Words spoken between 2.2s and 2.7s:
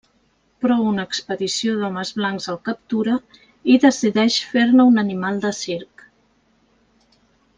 blancs el